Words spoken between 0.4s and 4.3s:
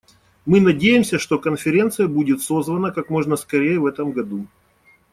Мы надеемся, что конференция будет созвана как можно скорее в этом